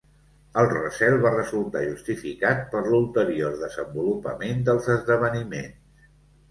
[0.61, 6.15] El recel va resultar justificat per l'ulterior desenvolupament dels esdeveniments.